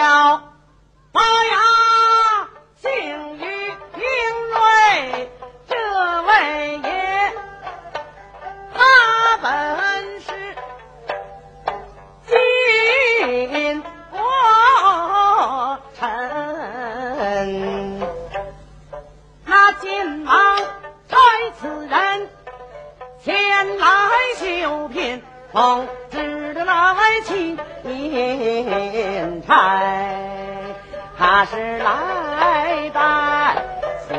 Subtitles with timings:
[0.00, 0.08] 自表
[1.12, 2.48] 拔牙，
[2.80, 2.88] 性
[3.36, 3.44] 于英
[4.48, 5.28] 锐，
[5.68, 5.76] 这
[6.22, 6.80] 位爷，
[8.72, 8.80] 他
[9.42, 9.50] 本
[10.22, 10.32] 是
[12.26, 12.32] 金
[14.10, 14.18] 国
[15.98, 16.08] 臣，
[19.44, 20.56] 那金王
[21.10, 21.18] 差
[21.60, 22.30] 此人
[23.22, 23.86] 前来
[24.38, 25.22] 修聘。
[25.52, 25.86] 奉
[31.40, 33.64] 他是来拜
[34.06, 34.14] 祖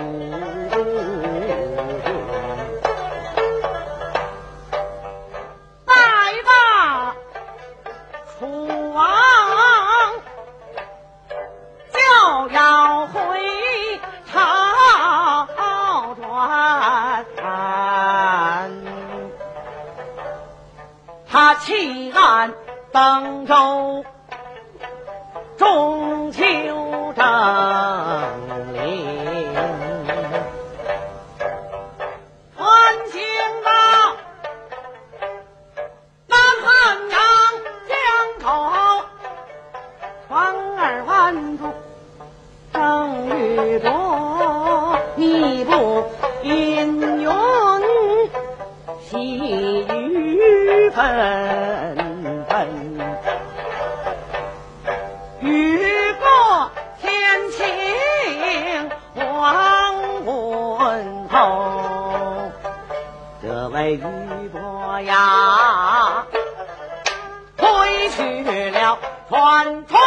[5.86, 5.94] 拜
[6.48, 7.14] 罢
[8.26, 9.06] 楚王，
[11.94, 12.00] 就
[12.56, 13.14] 要回
[14.26, 15.46] 朝
[16.16, 17.26] 转。
[21.30, 22.52] 他弃暗
[22.92, 23.91] 登州，
[46.62, 47.28] 阴云
[49.02, 49.18] 细
[49.90, 50.96] 雨纷
[52.48, 52.68] 纷，
[55.40, 56.72] 雨过
[57.02, 57.66] 天晴
[59.16, 61.34] 黄昏后，
[63.42, 64.04] 这位雨
[64.54, 66.28] 伯呀，
[67.58, 70.00] 推去了船窗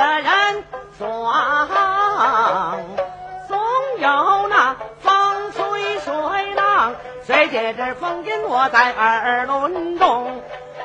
[0.00, 0.64] 的人
[0.96, 1.68] 爽，
[3.46, 3.58] 总
[3.98, 10.40] 有那风吹水浪，随着这风音我在耳轮中，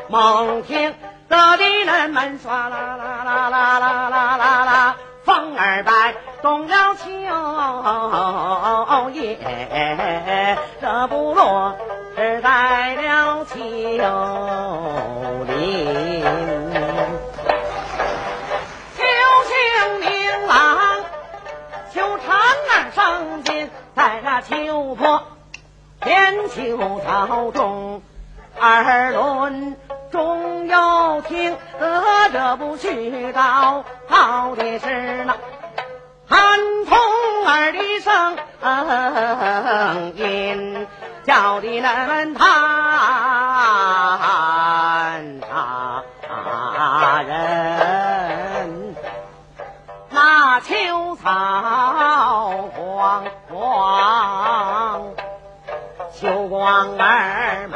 [0.09, 0.93] 猛听
[1.29, 7.07] 得的人们唰啦啦啦啦啦啦啦啦，风儿摆动了秋
[9.11, 9.37] 叶，
[10.81, 11.73] 这不落
[12.17, 13.61] 是在了秋
[24.47, 25.23] 秋坡
[26.01, 28.03] 天秋草中，
[28.59, 29.75] 耳轮
[30.11, 35.35] 中要听得这不絮叨，好的是那
[36.27, 36.99] 寒风
[37.47, 38.37] 儿的声
[40.15, 40.87] 音，
[41.23, 42.45] 叫的人们叹
[45.41, 46.03] 他
[47.27, 48.95] 人。
[50.11, 51.94] 那秋草
[56.17, 57.69] 秋光儿满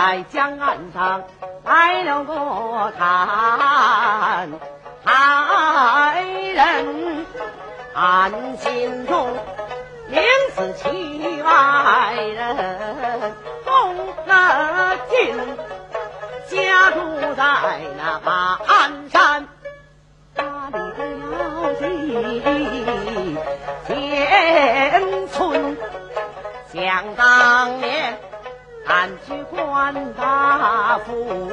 [0.00, 1.24] 在江岸上
[1.62, 2.32] 来了个
[2.96, 4.48] 探
[5.04, 6.22] 海
[6.54, 7.26] 人，
[7.94, 9.28] 俺心中
[10.08, 10.22] 名
[10.56, 13.34] 字七外人，
[13.66, 13.94] 东
[14.26, 15.36] 乐进
[16.48, 17.44] 家住在
[17.98, 19.46] 那马鞍山，
[20.34, 21.04] 家里的
[21.36, 23.36] 要紧
[23.86, 25.76] 建村，
[26.72, 28.18] 想当年。
[28.90, 31.48] 俺去官大夫，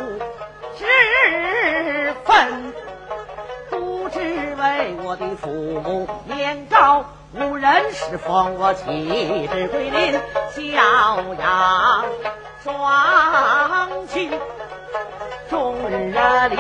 [0.76, 2.74] 之分，
[3.70, 10.20] 不知为我的父母年高，无人侍奉我妻子归林，
[10.50, 10.72] 孝
[11.36, 12.06] 养
[12.64, 14.32] 双亲，
[15.48, 16.18] 终日
[16.50, 16.58] 里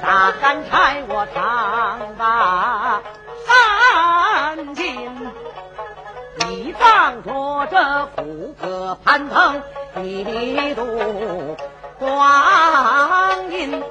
[0.00, 3.02] 打干柴我常把
[4.54, 5.10] 三斤。
[6.48, 8.06] 一仗着这
[9.04, 9.62] 攀登，
[10.04, 11.56] 一度
[11.98, 13.82] 光阴。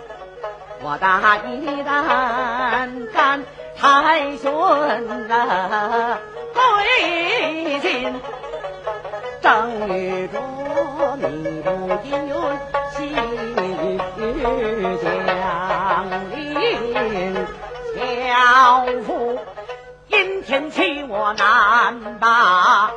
[0.83, 3.44] 我大一担干
[3.80, 4.51] 太顺
[5.31, 6.18] 啊，
[6.53, 8.19] 归尽
[9.42, 10.39] 正遇着
[11.18, 11.68] 弥途
[12.04, 12.33] 阴云，
[12.92, 12.95] 细
[14.18, 14.27] 雨
[15.01, 15.04] 降
[16.31, 16.36] 临，
[17.95, 18.00] 小
[19.04, 19.07] 夫。
[20.07, 22.92] 阴天气我难把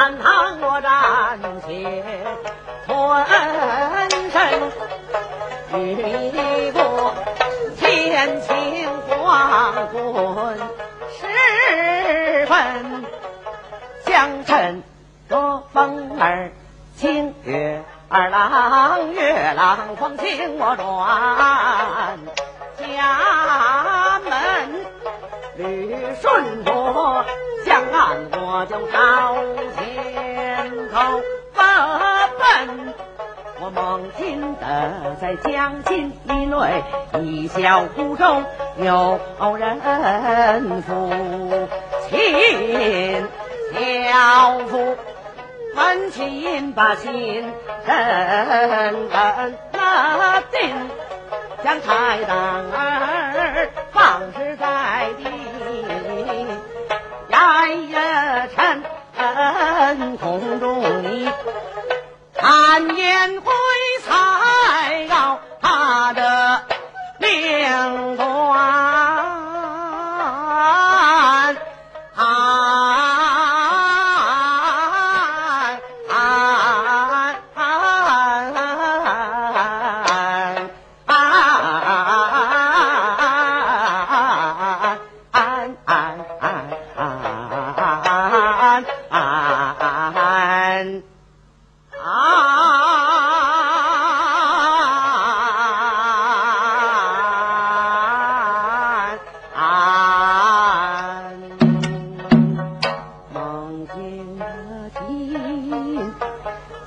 [0.00, 2.02] 庙，堂我暂且
[2.86, 2.90] 存
[4.30, 4.36] 身。
[5.78, 7.14] 雨过
[7.78, 8.48] 天晴
[9.08, 10.56] 黄昏
[11.12, 13.04] 时分，
[14.06, 14.82] 江趁
[15.28, 16.50] 着风儿
[16.96, 17.82] 清月。
[18.08, 22.18] 二郎月郎风请我转
[22.78, 24.30] 家门，
[25.56, 27.24] 旅顺着
[27.64, 29.36] 江岸我就朝
[33.72, 36.82] 我猛听得在江津以内，
[37.22, 38.44] 一小湖中
[38.78, 39.20] 有
[39.56, 39.80] 人
[40.82, 41.08] 夫
[42.08, 43.28] 亲
[43.74, 44.96] 小夫。
[45.76, 47.52] 门亲把心
[47.86, 49.08] 深深
[49.72, 50.90] 那定，
[51.62, 55.24] 将太当儿放置在地，
[57.28, 57.38] 夜
[57.86, 58.82] 夜晨
[60.16, 61.30] 空中里，
[62.40, 63.52] 看烟灰
[64.06, 64.19] 彩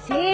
[0.09, 0.32] 一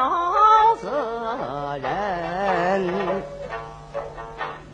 [0.00, 1.92] 有责任，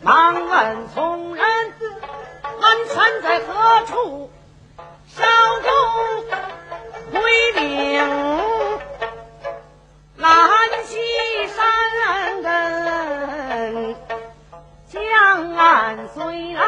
[0.01, 1.45] 忙问从人，
[2.61, 4.31] 安全在何处？
[5.05, 5.25] 少
[5.63, 5.69] 东
[7.11, 7.19] 回
[7.55, 7.61] 禀，
[10.15, 10.31] 兰
[10.85, 10.95] 溪
[11.47, 13.95] 山根
[14.89, 16.65] 江岸虽然，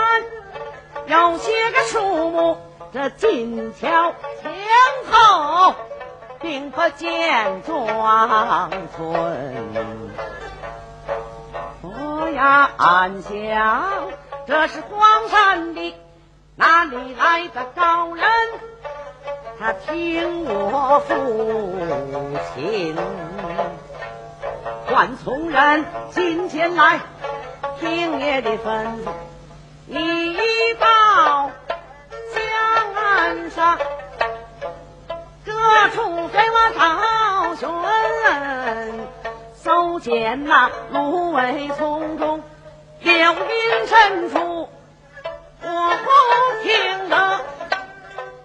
[1.07, 2.57] 有些个树木，
[2.91, 4.51] 这近桥前
[5.09, 5.73] 后。
[6.41, 9.07] 并不见庄村。
[11.81, 13.83] 我呀暗想，
[14.45, 15.95] 这是荒山的
[16.55, 18.25] 哪里来的高人？
[19.59, 21.13] 他听我父
[22.55, 22.95] 亲，
[24.87, 27.01] 管从人今天来
[27.81, 29.11] 听爷的吩咐，
[29.87, 30.37] 你
[30.79, 31.51] 到
[32.33, 32.41] 江
[32.95, 33.77] 岸上
[35.69, 36.81] 何处给我找
[37.55, 37.69] 寻，
[39.53, 42.41] 搜见那芦苇丛中
[43.01, 44.67] 柳荫深处，
[45.61, 45.67] 我
[46.03, 46.09] 不
[46.63, 47.41] 听得。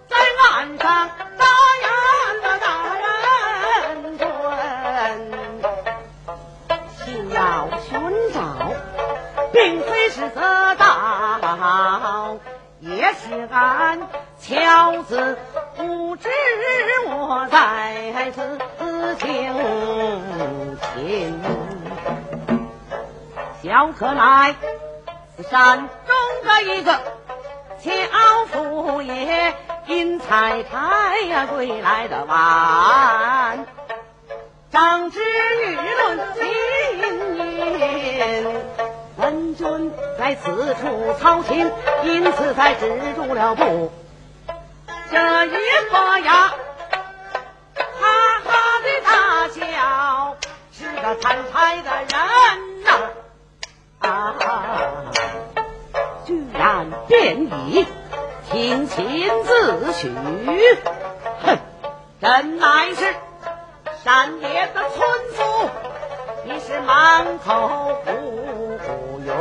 [0.07, 1.45] 在岸上打
[1.81, 1.85] 雁
[2.43, 2.67] 的大
[3.81, 4.27] 人准，
[6.99, 7.89] 需要寻
[8.33, 8.37] 找，
[9.51, 12.37] 并非是得到，
[12.81, 14.07] 也是俺
[14.39, 15.39] 巧子
[15.85, 16.29] 不知
[17.07, 18.59] 我在此
[19.19, 19.53] 情
[20.95, 21.39] 情。
[23.61, 24.55] 小可乃
[25.49, 25.77] 山
[26.07, 26.99] 中的一个
[27.79, 28.07] 樵
[28.47, 29.53] 夫也。
[29.87, 33.67] 因采柴呀归来的晚，
[34.71, 36.43] 长知舆论今
[38.17, 38.45] 因，
[39.15, 41.71] 文君在此处操心，
[42.03, 43.91] 因此才止住了步。
[45.11, 46.53] 这一个呀，
[47.75, 48.03] 哈
[48.43, 48.49] 哈
[48.83, 49.09] 的大
[49.49, 49.57] 笑，
[50.71, 52.09] 是个贪财的人
[52.83, 52.87] 呐，
[53.99, 54.05] 啊，
[56.25, 57.85] 居然变异。
[58.51, 60.13] 亲亲自许，
[61.43, 61.57] 哼，
[62.21, 63.15] 真乃是
[64.03, 65.69] 山野的村夫，
[66.45, 69.33] 你是满口胡云。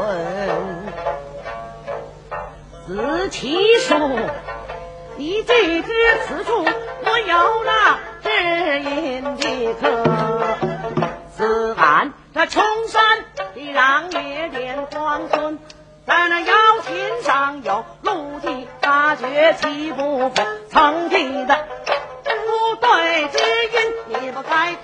[2.86, 3.98] 子期说，
[5.16, 5.92] 你既知
[6.26, 8.30] 此处我有那知
[8.80, 10.04] 音的客，
[11.36, 15.58] 此岸这崇山的让月殿荒村。
[16.06, 20.32] 在那瑶琴上有陆地大绝气不服，
[20.70, 21.16] 曾记
[21.46, 21.66] 的
[22.24, 24.74] 不对知音，你不该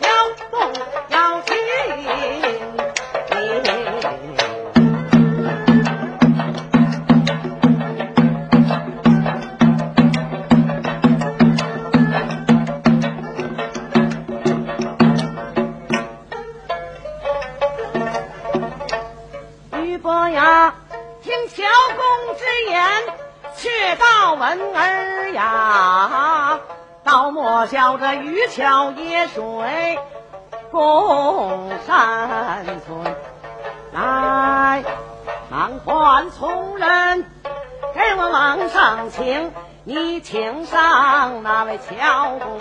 [40.30, 42.60] 请上那位樵公，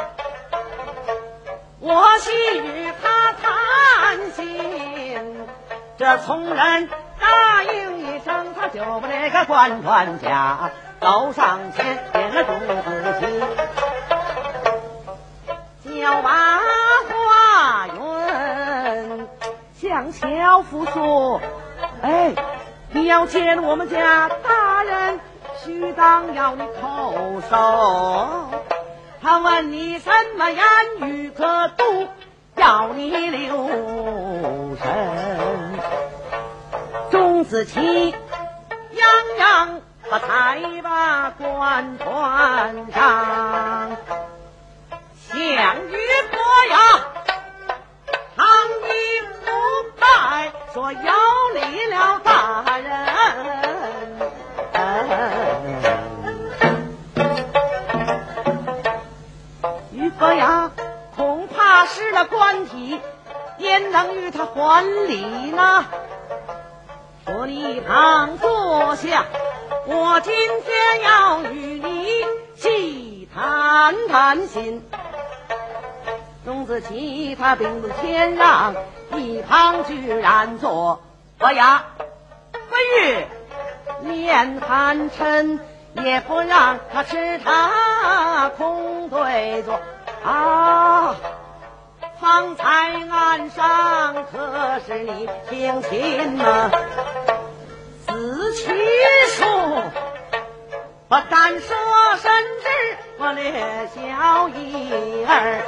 [1.80, 5.48] 我细与他谈心。
[5.96, 6.90] 这从人。
[7.20, 12.74] 答应一声，他就把那个官船家走上前，点了钟子
[15.84, 16.60] 期，叫把
[17.10, 19.28] 花云
[19.76, 21.40] 向樵夫说
[22.02, 22.34] ：“哎，
[22.94, 25.20] 你要见我们家大人，
[25.70, 28.50] 须当要你叩首。
[29.22, 30.64] 他问你什么言
[31.02, 32.08] 语可都，
[32.56, 33.70] 要你留
[34.82, 35.80] 神。”
[37.12, 38.16] 钟子期
[38.92, 43.98] 洋洋把才把官船上，
[45.28, 45.38] 项
[45.88, 45.98] 羽
[46.32, 46.78] 伯呀，
[48.36, 48.90] 唐英
[49.46, 49.48] 不
[50.00, 51.00] 拜，说有
[51.54, 52.20] 礼了
[61.90, 63.02] 失了官体，
[63.58, 65.86] 焉能与他还礼呢？
[67.26, 69.26] 说你一旁坐下，
[69.86, 74.88] 我今天要与你细谈谈心。
[76.46, 78.76] 钟子期他并不谦让，
[79.16, 81.02] 一旁居然坐。
[81.38, 81.86] 伯牙，
[82.52, 85.60] 飞玉面寒嗔，
[85.96, 89.80] 也不让他吃茶空对坐
[90.24, 91.16] 啊。
[92.22, 96.70] 方才岸上可是你听亲呐？
[98.08, 98.68] 子期
[99.38, 99.48] 说
[101.08, 101.76] 不敢说，
[102.18, 102.68] 甚至
[103.20, 105.62] 我略小一儿，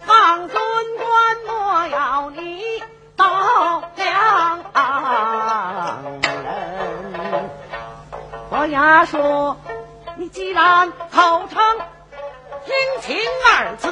[0.00, 0.62] 放尊
[0.98, 2.82] 官莫要你
[3.16, 4.84] 到两人。
[8.50, 9.56] 伯牙说
[10.16, 11.62] ：“你既然口称
[12.66, 13.16] 听亲
[13.46, 13.89] 二字，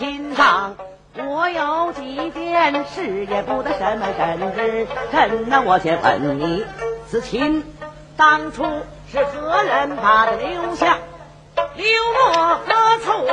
[0.00, 0.76] 亲上。
[1.14, 6.64] 我有几件事也不得什么人知，真那我先问你，
[7.06, 7.70] 此亲
[8.16, 8.64] 当初
[9.12, 10.96] 是何人把他留下？
[11.74, 13.28] 流落何处？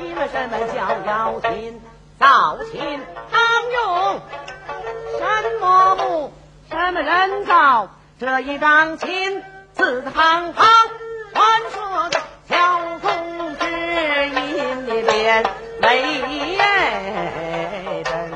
[0.00, 1.82] 因为什么叫要亲？
[2.18, 3.42] 造亲当
[3.74, 4.20] 用
[5.18, 6.32] 什么木？
[6.70, 7.90] 什么人造？
[8.18, 9.42] 这一张亲
[9.74, 10.64] 字行行
[11.34, 13.66] 传说的小公之
[14.30, 15.44] 音里边
[15.80, 16.54] 没
[18.04, 18.30] 真。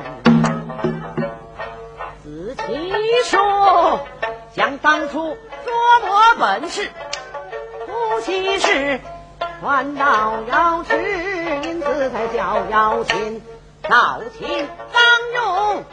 [2.23, 2.93] 仔细
[3.25, 3.99] 说，
[4.55, 6.89] 想当初琢磨本事，
[7.87, 8.99] 夫妻是
[9.59, 10.95] 传到要吃，
[11.63, 13.41] 因此才叫要亲。
[13.89, 15.83] 造亲当用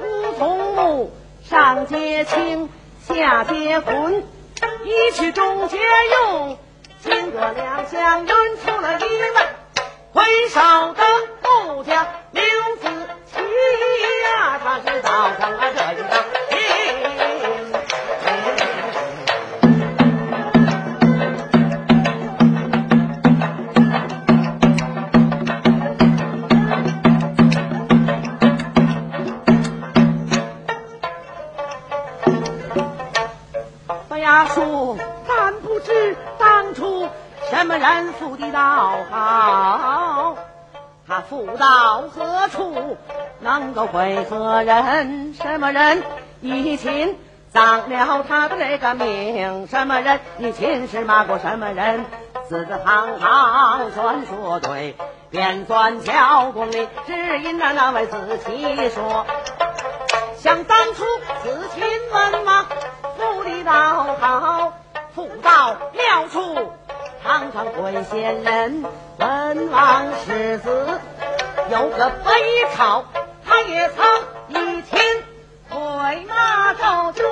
[0.00, 1.12] 梧桐木，
[1.44, 2.70] 上结亲，
[3.06, 4.22] 下结魂，
[4.84, 6.56] 一曲中结用，
[7.02, 9.32] 亲哥两相认出了一位
[10.12, 10.60] 回首
[10.92, 11.02] 的
[11.42, 12.42] 木匠刘
[12.76, 12.88] 子
[13.26, 13.40] 琪
[14.34, 15.08] 呀，他是造
[15.40, 16.12] 成了这一张
[34.10, 37.08] 哎呀，叔咱不知当初
[37.52, 38.14] 什么人？
[38.14, 40.36] 富的道好，
[41.06, 42.96] 他富到何处，
[43.40, 45.34] 能够归何人？
[45.34, 46.02] 什么人
[46.40, 47.18] 一亲
[47.52, 49.68] 丧了他的这个命？
[49.68, 52.06] 什么人一亲是骂过什么人？
[52.48, 54.96] 字字行行算说对，
[55.28, 59.26] 便算巧公里，只因那那位子琪说。
[60.38, 61.04] 想当初，
[61.42, 61.84] 此亲
[62.14, 62.64] 文王
[63.18, 64.72] 府里道好，
[65.14, 66.72] 富到庙处，
[67.24, 68.84] 堂堂贵县人。
[69.18, 70.88] 文王世子
[71.70, 72.30] 有个北
[72.74, 73.04] 朝，
[73.44, 74.04] 他也曾
[74.48, 74.98] 一亲
[75.68, 77.24] 回马周君，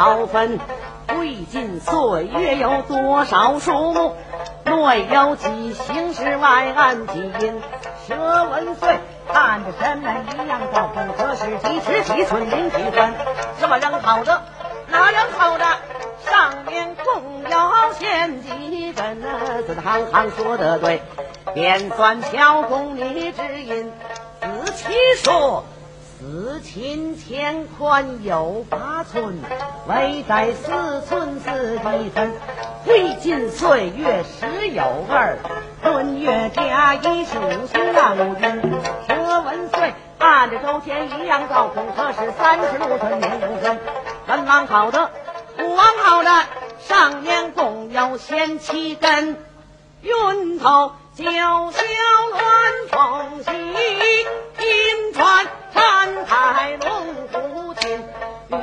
[0.00, 0.58] 寸安好分。
[1.18, 4.16] 未尽岁月有多少数目？
[4.64, 7.60] 内有几行诗，外按几因。
[8.06, 8.98] 舍问岁，
[9.30, 11.08] 按着什么一样高空？
[11.18, 13.12] 可是几尺几寸零几分？
[13.58, 14.42] 什么人好的？
[14.88, 15.64] 哪人好的？
[16.24, 21.02] 上面共有千几根，字字行行说得对，
[21.52, 23.92] 便算巧公你知音。
[24.40, 25.64] 仔细说，
[26.20, 29.38] 四亲乾宽有八寸，
[29.88, 32.34] 未在四寸四几分。
[32.86, 35.38] 未尽岁月时有二，
[35.82, 37.40] 闰月甲乙属
[37.72, 38.60] 星让五运。
[39.08, 43.78] 舍问岁，按着周天一样高空，可是三十六寸零五分。
[44.28, 45.10] 文王好的。
[45.58, 46.44] 武王好的，
[46.80, 49.38] 上面共有仙七根，
[50.02, 51.72] 云头九霄鸾
[52.90, 53.50] 凤喜，
[54.60, 58.04] 银川山台龙虎琴，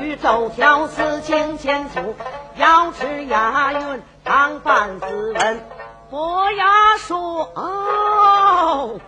[0.01, 2.15] 宇宙调四千千簇，
[2.55, 5.61] 瑶池雅韵常伴斯文。
[6.09, 8.99] 伯牙说哦。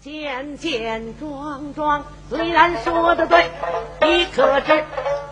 [0.00, 3.52] 健健壮壮，虽然说的对，
[4.00, 4.84] 你可知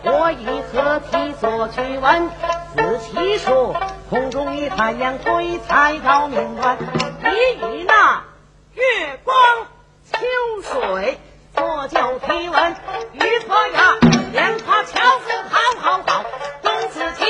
[0.05, 2.29] 我以何体所去问？
[2.73, 3.75] 仔细说，
[4.09, 8.23] 空中一太阳，鬼才到命端，你以那
[8.73, 9.30] 月光
[12.33, 12.75] 一问
[13.13, 13.97] 于婆呀
[14.31, 16.23] 连夸樵夫好好好
[16.63, 17.25] 公子齐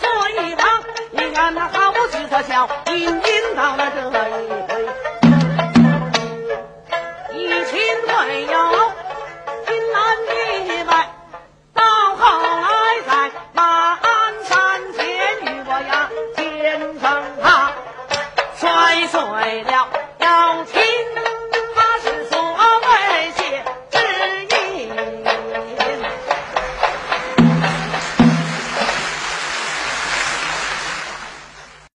[0.00, 3.20] 坐一旁你看他好不似个小淫
[3.54, 4.55] 到了这里